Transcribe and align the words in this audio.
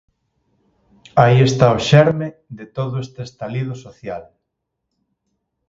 Aí 1.23 1.37
está 1.49 1.67
o 1.77 1.83
xerme 1.89 2.27
de 2.57 2.65
todo 2.77 2.95
este 3.05 3.21
estalido 3.29 3.73
social. 3.85 4.23